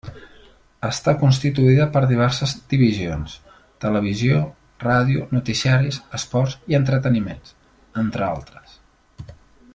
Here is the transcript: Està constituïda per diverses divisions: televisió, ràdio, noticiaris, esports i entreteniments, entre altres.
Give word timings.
Està 0.87 1.11
constituïda 1.23 1.85
per 1.97 2.01
diverses 2.11 2.55
divisions: 2.71 3.35
televisió, 3.85 4.41
ràdio, 4.87 5.29
noticiaris, 5.37 6.01
esports 6.21 6.57
i 6.75 6.79
entreteniments, 6.83 7.57
entre 8.07 8.29
altres. 8.31 8.77